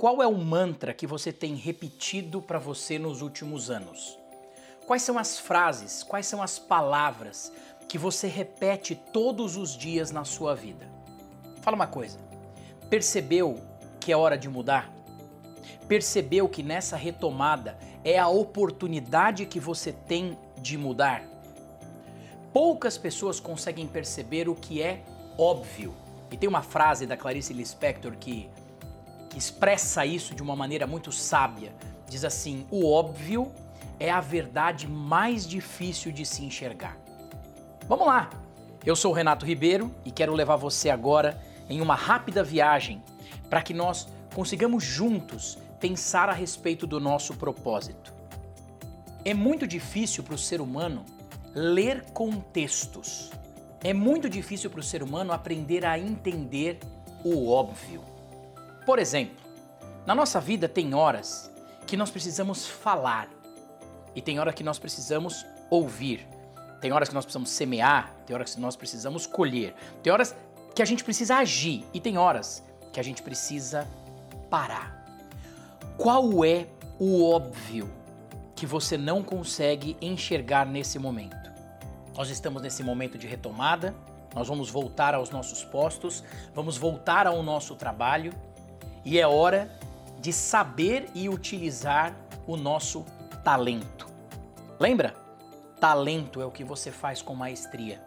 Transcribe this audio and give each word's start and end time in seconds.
Qual 0.00 0.22
é 0.22 0.26
o 0.26 0.34
mantra 0.34 0.94
que 0.94 1.06
você 1.06 1.30
tem 1.30 1.54
repetido 1.54 2.40
para 2.40 2.58
você 2.58 2.98
nos 2.98 3.20
últimos 3.20 3.70
anos? 3.70 4.18
Quais 4.86 5.02
são 5.02 5.18
as 5.18 5.38
frases, 5.38 6.02
quais 6.02 6.24
são 6.24 6.42
as 6.42 6.58
palavras 6.58 7.52
que 7.86 7.98
você 7.98 8.26
repete 8.26 8.94
todos 8.94 9.58
os 9.58 9.76
dias 9.76 10.10
na 10.10 10.24
sua 10.24 10.54
vida? 10.54 10.88
Fala 11.60 11.76
uma 11.76 11.86
coisa. 11.86 12.18
Percebeu 12.88 13.60
que 14.00 14.10
é 14.10 14.16
hora 14.16 14.38
de 14.38 14.48
mudar? 14.48 14.90
Percebeu 15.86 16.48
que 16.48 16.62
nessa 16.62 16.96
retomada 16.96 17.76
é 18.02 18.18
a 18.18 18.26
oportunidade 18.26 19.44
que 19.44 19.60
você 19.60 19.92
tem 19.92 20.38
de 20.56 20.78
mudar? 20.78 21.22
Poucas 22.54 22.96
pessoas 22.96 23.38
conseguem 23.38 23.86
perceber 23.86 24.48
o 24.48 24.54
que 24.54 24.80
é 24.80 25.04
óbvio. 25.36 25.94
E 26.30 26.38
tem 26.38 26.48
uma 26.48 26.62
frase 26.62 27.06
da 27.06 27.18
Clarice 27.18 27.52
Lispector 27.52 28.16
que, 28.16 28.48
que 29.30 29.38
expressa 29.38 30.04
isso 30.04 30.34
de 30.34 30.42
uma 30.42 30.54
maneira 30.54 30.86
muito 30.86 31.10
sábia. 31.10 31.72
Diz 32.08 32.24
assim: 32.24 32.66
o 32.70 32.90
óbvio 32.90 33.50
é 33.98 34.10
a 34.10 34.20
verdade 34.20 34.86
mais 34.86 35.46
difícil 35.46 36.12
de 36.12 36.26
se 36.26 36.44
enxergar. 36.44 36.98
Vamos 37.88 38.06
lá! 38.06 38.28
Eu 38.84 38.96
sou 38.96 39.12
Renato 39.12 39.46
Ribeiro 39.46 39.94
e 40.04 40.10
quero 40.10 40.34
levar 40.34 40.56
você 40.56 40.90
agora 40.90 41.40
em 41.68 41.80
uma 41.80 41.94
rápida 41.94 42.42
viagem 42.42 43.02
para 43.48 43.62
que 43.62 43.74
nós 43.74 44.08
consigamos 44.34 44.82
juntos 44.82 45.58
pensar 45.78 46.28
a 46.28 46.32
respeito 46.32 46.86
do 46.86 46.98
nosso 46.98 47.34
propósito. 47.34 48.12
É 49.24 49.34
muito 49.34 49.66
difícil 49.66 50.24
para 50.24 50.34
o 50.34 50.38
ser 50.38 50.60
humano 50.60 51.04
ler 51.54 52.04
contextos. 52.12 53.30
É 53.82 53.92
muito 53.92 54.28
difícil 54.28 54.70
para 54.70 54.80
o 54.80 54.82
ser 54.82 55.02
humano 55.02 55.32
aprender 55.32 55.84
a 55.84 55.98
entender 55.98 56.78
o 57.22 57.50
óbvio. 57.50 58.02
Por 58.84 58.98
exemplo, 58.98 59.36
na 60.06 60.14
nossa 60.14 60.40
vida 60.40 60.68
tem 60.68 60.94
horas 60.94 61.50
que 61.86 61.96
nós 61.96 62.10
precisamos 62.10 62.66
falar 62.66 63.28
e 64.14 64.22
tem 64.22 64.38
hora 64.38 64.52
que 64.52 64.64
nós 64.64 64.78
precisamos 64.78 65.44
ouvir. 65.68 66.26
Tem 66.80 66.92
horas 66.92 67.08
que 67.08 67.14
nós 67.14 67.24
precisamos 67.24 67.50
semear, 67.50 68.14
tem 68.26 68.34
horas 68.34 68.54
que 68.54 68.60
nós 68.60 68.74
precisamos 68.74 69.26
colher, 69.26 69.74
tem 70.02 70.12
horas 70.12 70.34
que 70.74 70.80
a 70.80 70.84
gente 70.84 71.04
precisa 71.04 71.36
agir 71.36 71.84
e 71.92 72.00
tem 72.00 72.16
horas 72.16 72.64
que 72.92 72.98
a 72.98 73.02
gente 73.02 73.22
precisa 73.22 73.86
parar. 74.48 75.04
Qual 75.98 76.44
é 76.44 76.66
o 76.98 77.22
óbvio 77.30 77.90
que 78.56 78.64
você 78.64 78.96
não 78.96 79.22
consegue 79.22 79.96
enxergar 80.00 80.64
nesse 80.64 80.98
momento? 80.98 81.50
Nós 82.16 82.30
estamos 82.30 82.62
nesse 82.62 82.82
momento 82.82 83.18
de 83.18 83.26
retomada, 83.26 83.94
nós 84.34 84.48
vamos 84.48 84.70
voltar 84.70 85.14
aos 85.14 85.30
nossos 85.30 85.64
postos, 85.64 86.24
vamos 86.54 86.78
voltar 86.78 87.26
ao 87.26 87.42
nosso 87.42 87.74
trabalho 87.74 88.32
e 89.04 89.18
é 89.18 89.26
hora 89.26 89.70
de 90.20 90.32
saber 90.32 91.08
e 91.14 91.28
utilizar 91.28 92.14
o 92.46 92.56
nosso 92.56 93.04
talento. 93.42 94.08
Lembra? 94.78 95.14
Talento 95.78 96.40
é 96.40 96.46
o 96.46 96.50
que 96.50 96.64
você 96.64 96.90
faz 96.90 97.22
com 97.22 97.34
maestria. 97.34 98.02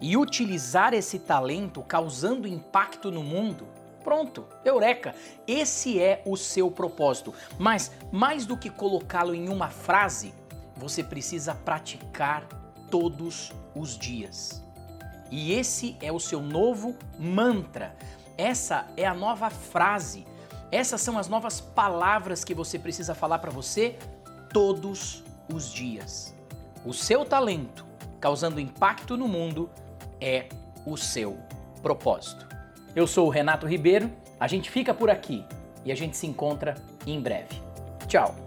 E 0.00 0.16
utilizar 0.16 0.92
esse 0.92 1.18
talento 1.18 1.82
causando 1.82 2.46
impacto 2.46 3.10
no 3.10 3.22
mundo 3.22 3.66
Pronto, 4.06 4.46
eureka! 4.64 5.16
Esse 5.48 6.00
é 6.00 6.22
o 6.24 6.36
seu 6.36 6.70
propósito. 6.70 7.34
Mas, 7.58 7.90
mais 8.12 8.46
do 8.46 8.56
que 8.56 8.70
colocá-lo 8.70 9.34
em 9.34 9.48
uma 9.48 9.68
frase, 9.68 10.32
você 10.76 11.02
precisa 11.02 11.56
praticar 11.56 12.46
todos 12.88 13.50
os 13.74 13.98
dias. 13.98 14.62
E 15.28 15.52
esse 15.52 15.96
é 16.00 16.12
o 16.12 16.20
seu 16.20 16.40
novo 16.40 16.94
mantra. 17.18 17.96
Essa 18.36 18.86
é 18.96 19.06
a 19.06 19.14
nova 19.14 19.50
frase. 19.50 20.26
Essas 20.70 21.00
são 21.00 21.18
as 21.18 21.28
novas 21.28 21.60
palavras 21.60 22.44
que 22.44 22.54
você 22.54 22.78
precisa 22.78 23.14
falar 23.14 23.38
para 23.38 23.50
você 23.50 23.96
todos 24.52 25.22
os 25.52 25.72
dias. 25.72 26.34
O 26.84 26.92
seu 26.92 27.24
talento, 27.24 27.86
causando 28.20 28.60
impacto 28.60 29.16
no 29.16 29.28
mundo, 29.28 29.70
é 30.20 30.48
o 30.84 30.96
seu 30.96 31.38
propósito. 31.82 32.46
Eu 32.94 33.06
sou 33.06 33.26
o 33.26 33.30
Renato 33.30 33.66
Ribeiro, 33.66 34.10
a 34.38 34.46
gente 34.46 34.70
fica 34.70 34.92
por 34.92 35.10
aqui 35.10 35.44
e 35.84 35.92
a 35.92 35.94
gente 35.94 36.16
se 36.16 36.26
encontra 36.26 36.74
em 37.06 37.20
breve. 37.20 37.62
Tchau! 38.06 38.45